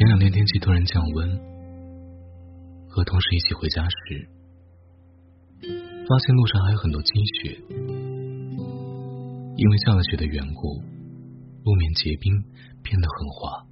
[0.00, 1.28] 前两天天气突然降温，
[2.88, 4.26] 和同事一起回家时，
[6.08, 7.60] 发现路上还有很多积雪。
[9.56, 10.80] 因为下了雪的缘故，
[11.64, 12.32] 路面结冰，
[12.82, 13.66] 变得很滑。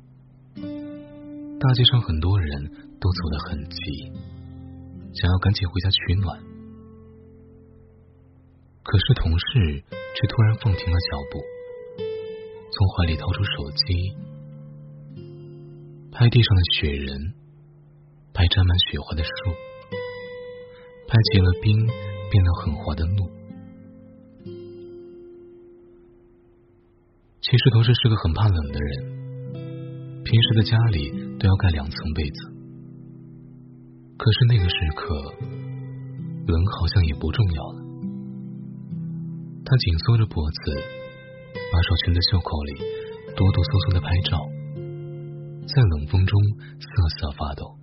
[1.58, 2.62] 大街上很多人
[3.00, 4.12] 都走得很急，
[5.14, 6.38] 想要赶紧回家取暖。
[8.82, 9.82] 可是同事
[10.14, 11.40] 却突然放停了脚步，
[12.70, 14.14] 从怀里掏出手机。
[16.18, 17.32] 拍地上的雪人，
[18.34, 19.30] 拍沾满雪花的树，
[21.06, 23.30] 拍结了冰变得很滑的路。
[27.40, 31.08] 其实同事是个很怕冷的人，平时在家里
[31.38, 32.36] 都要盖两层被子。
[34.18, 35.14] 可是那个时刻，
[36.48, 37.78] 冷好像也不重要了。
[39.64, 40.82] 他紧缩着脖子，
[41.70, 42.74] 把手裙的袖口里
[43.36, 44.57] 哆哆嗦嗦的拍照。
[45.68, 46.40] 在冷风中
[46.80, 46.88] 瑟
[47.20, 47.76] 瑟发抖，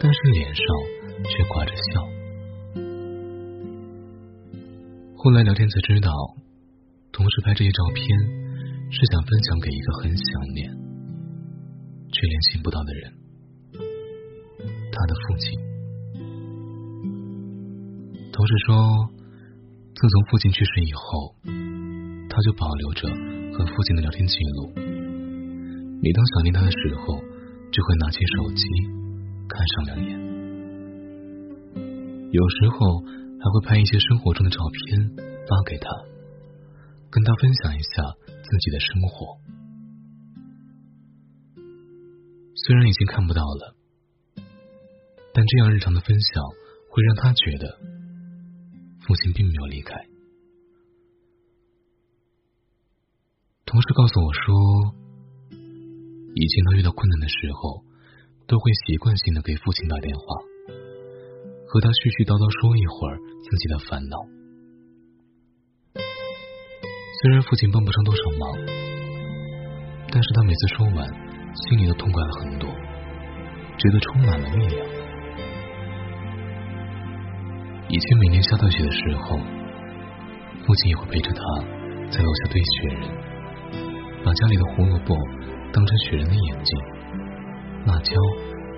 [0.00, 0.64] 但是脸上
[1.24, 2.02] 却挂着笑。
[5.16, 6.10] 后来聊天才知道，
[7.12, 8.04] 同事拍这些照片
[8.90, 10.70] 是想分享给一个很想念
[12.10, 13.12] 却联系不到的人，
[14.90, 15.60] 他的父亲。
[18.32, 19.08] 同事说，
[19.94, 21.36] 自从父亲去世以后，
[22.28, 23.08] 他就保留着
[23.56, 24.87] 和父亲的聊天记录。
[26.00, 27.18] 每当想念他的时候，
[27.72, 28.62] 就会拿起手机
[29.48, 30.16] 看上两眼。
[32.30, 33.00] 有时候
[33.40, 35.10] 还会拍一些生活中的照片
[35.48, 35.88] 发给他，
[37.10, 39.38] 跟他分享一下自己的生活。
[42.54, 43.74] 虽然已经看不到了，
[45.34, 46.44] 但这样日常的分享
[46.90, 47.78] 会让他觉得
[49.00, 49.94] 父亲并没有离开。
[53.66, 55.07] 同事告诉我说。
[56.38, 57.82] 以前他遇到困难的时候，
[58.46, 60.22] 都会习惯性的给父亲打电话，
[61.66, 64.14] 和他絮絮叨叨说一会儿自己的烦恼。
[65.98, 68.54] 虽然父亲帮不上多少忙，
[70.14, 71.10] 但是他每次说完，
[71.66, 72.70] 心里都痛快了很多，
[73.74, 74.78] 觉得充满了力量。
[77.90, 79.42] 以前每年下大雪的时候，
[80.62, 81.42] 父亲也会陪着他
[82.14, 83.10] 在楼下堆雪人，
[84.22, 85.18] 把家里的胡萝卜。
[85.72, 86.78] 当成雪人的眼睛，
[87.86, 88.14] 辣椒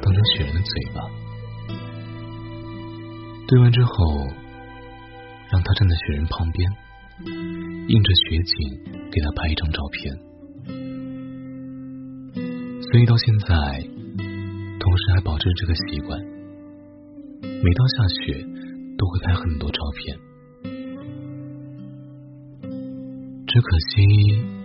[0.03, 1.01] 当成雪人的嘴巴，
[3.49, 4.27] 堆完之后，
[5.51, 6.71] 让他站在雪人旁边，
[7.89, 8.79] 映着雪景
[9.11, 10.19] 给他拍一张照片。
[12.83, 13.47] 所以到现在，
[14.79, 16.21] 同时还保持这个习惯，
[17.41, 18.45] 每到下雪
[18.99, 20.19] 都会拍很多照片。
[23.47, 24.60] 只可惜。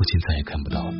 [0.00, 0.92] 父亲再也看不到了。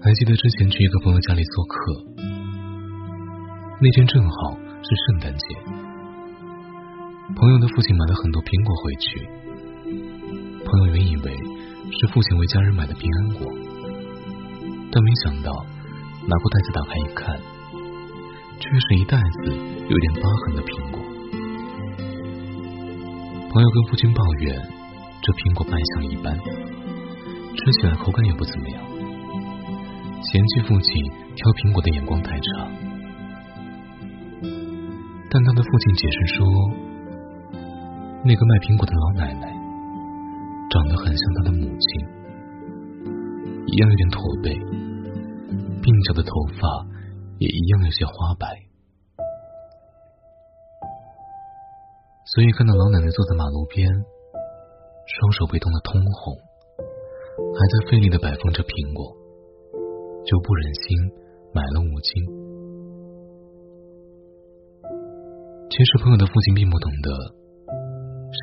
[0.00, 2.04] 还记得之前去一个朋友家里做客，
[3.82, 5.56] 那天正好是圣诞节，
[7.34, 9.28] 朋友的父亲买了很多苹果回去。
[10.64, 11.36] 朋友原以为
[11.98, 13.50] 是父亲为家人买的平安果，
[14.92, 15.50] 但没想到
[16.22, 17.36] 拿过袋子打开一看，
[18.60, 19.50] 却是一袋子
[19.90, 20.97] 有点疤痕的苹果。
[23.58, 24.54] 朋友跟父亲抱怨，
[25.20, 26.30] 这苹果卖相一般，
[27.58, 28.78] 吃起来口感也不怎么样，
[30.22, 31.02] 嫌弃父亲
[31.34, 32.70] 挑苹果的眼光太差。
[35.26, 36.46] 但他的父亲解释说，
[38.22, 39.50] 那个卖苹果的老奶奶
[40.70, 42.06] 长得很像他的母亲，
[43.66, 44.54] 一样有点驼背，
[45.82, 46.30] 鬓角的头
[46.62, 46.86] 发
[47.42, 48.67] 也一样有些花白。
[52.38, 59.10] 所以看到老奶奶坐在马路边，双手被冻得通红，还在费力的摆放着苹果，
[60.22, 60.86] 就不忍心
[61.50, 62.14] 买了五斤。
[65.66, 67.10] 其实朋友的父亲并不懂得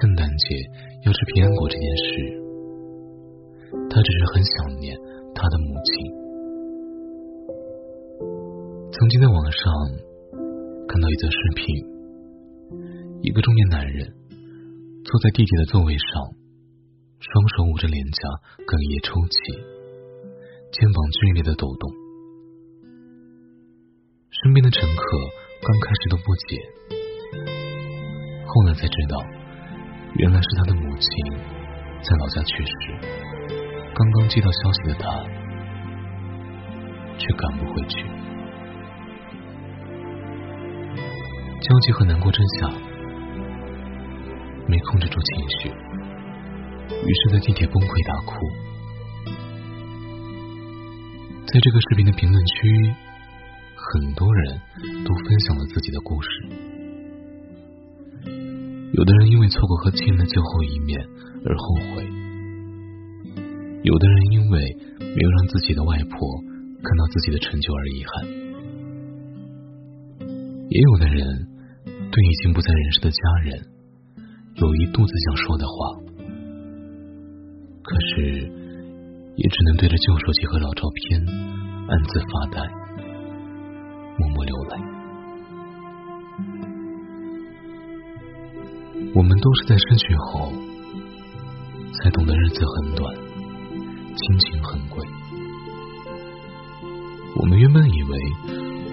[0.03, 0.44] 圣诞节
[1.07, 2.12] 要吃平安果这件事，
[3.88, 4.91] 他只是很想念
[5.31, 5.94] 他的母亲。
[8.91, 9.63] 曾经在网上
[10.83, 11.94] 看到一则视频。
[13.25, 14.06] 一个中年男人
[15.04, 16.06] 坐在地铁的座位上，
[17.18, 18.22] 双手捂着脸颊，
[18.69, 19.66] 哽咽抽泣，
[20.69, 21.89] 肩膀剧烈的抖动。
[24.30, 25.01] 身边的乘客
[25.57, 26.62] 刚开始都不解，
[28.45, 29.18] 后来才知道，
[30.22, 31.10] 原来是他的母亲
[32.06, 32.94] 在老家去世，
[33.98, 35.10] 刚刚接到消息的他
[37.18, 38.06] 却赶不回去，
[41.66, 42.69] 焦急和难过之下。
[44.67, 45.69] 没控制住情绪，
[46.89, 48.33] 于是，在地铁崩溃大哭。
[51.45, 52.94] 在这个视频的评论区，
[53.77, 54.59] 很多人
[55.06, 56.27] 都分享了自己的故事。
[58.91, 61.00] 有的人因为错过和亲人的最后一面
[61.45, 62.03] 而后悔，
[63.83, 66.17] 有的人因为没有让自己的外婆
[66.81, 68.25] 看到自己的成就而遗憾，
[70.69, 71.47] 也有的人
[72.09, 73.75] 对已经不在人世的家人
[74.55, 75.73] 有一肚子想说的话，
[77.83, 78.49] 可是
[79.35, 81.19] 也只能对着旧手机和老照片
[81.89, 82.61] 暗自发呆，
[84.17, 84.77] 默默流泪。
[89.13, 90.49] 我们都是在失去后，
[92.01, 95.05] 才懂得日子很短，亲情很贵。
[97.35, 98.17] 我们原本以为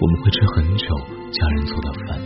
[0.01, 0.87] 我们会吃很久
[1.31, 2.19] 家人做的饭，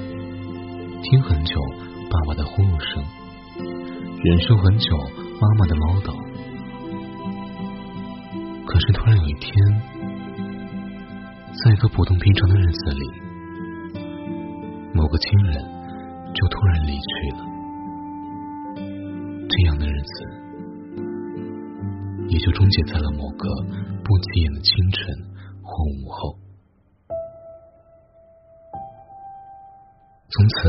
[1.03, 1.61] 听很久
[2.09, 3.03] 爸爸的呼噜声，
[4.27, 4.91] 忍受很久
[5.39, 6.11] 妈妈的唠叨。
[8.65, 9.53] 可是突然有一天，
[11.63, 13.07] 在一个普通平常的日子里，
[14.93, 15.63] 某个亲人
[16.35, 17.45] 就突然离去了。
[19.47, 20.25] 这样的日子，
[22.27, 23.47] 也就终结在了某个
[24.03, 25.07] 不起眼的清晨
[25.63, 25.71] 或
[26.03, 26.35] 午后。
[30.27, 30.67] 从此，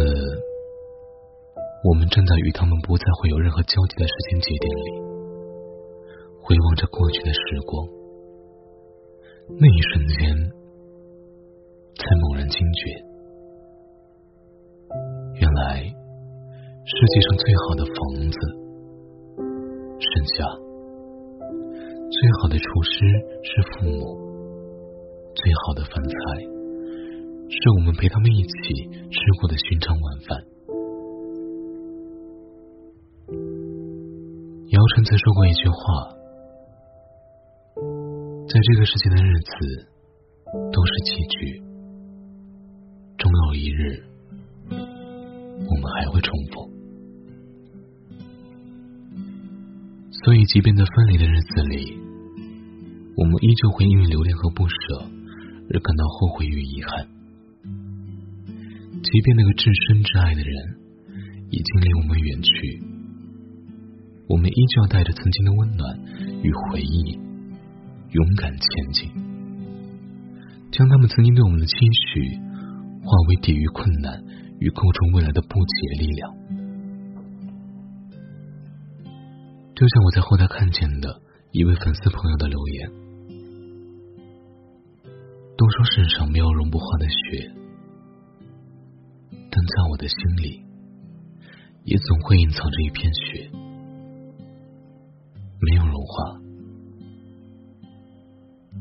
[1.85, 4.91] 我们站在与他们不再会有任何交集的时间节点里，
[6.43, 7.87] 回望着过去的时光，
[9.61, 10.35] 那一瞬间，
[11.95, 12.91] 才猛然惊觉，
[15.41, 15.87] 原来
[16.85, 17.95] 世界上最好的房
[18.31, 18.39] 子。
[19.99, 20.47] 剩下
[22.11, 23.07] 最好的厨师
[23.43, 24.01] 是父母，
[25.35, 26.15] 最好的饭菜
[27.49, 28.75] 是我们陪他们一起
[29.11, 30.58] 吃过的寻常晚饭。
[34.71, 35.77] 姚晨曾说过一句话
[38.47, 39.89] ：“在这个世界的日子
[40.71, 41.63] 都是棋局，
[43.17, 44.05] 终有一日
[44.71, 46.69] 我们还会重逢。”
[50.13, 51.97] 所以，即便在分离的日子里，
[53.17, 54.75] 我们依旧会因为留恋和不舍
[55.73, 57.09] 而感到后悔与遗憾。
[59.03, 60.77] 即便那个至深至爱的人
[61.49, 62.83] 已经离我们远去，
[64.29, 65.99] 我们依旧要带着曾经的温暖
[66.43, 67.19] 与回忆，
[68.11, 69.11] 勇敢前进，
[70.71, 71.75] 将他们曾经对我们的期
[72.13, 72.37] 许
[73.03, 74.23] 化为抵御困难
[74.61, 76.37] 与构筑未来的不竭力量。
[79.75, 81.23] 就像我在后台看见的
[81.53, 82.91] 一位粉丝朋友的留言，
[85.57, 87.51] 都说世上没有融不化的雪，
[89.51, 90.65] 但在我的心里，
[91.85, 93.51] 也总会隐藏着一片雪，
[95.61, 96.41] 没有融化，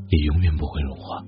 [0.10, 1.24] 也永远不会融化。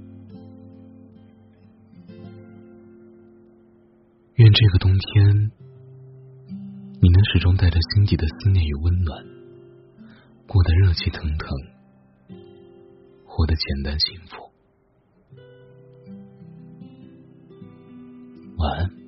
[4.36, 5.52] 愿这个冬天，
[7.02, 9.26] 你能始终带着心底的思念与温暖。
[10.48, 11.50] 过得热气腾腾，
[13.26, 14.52] 活得简单幸福。
[18.58, 18.99] 晚安。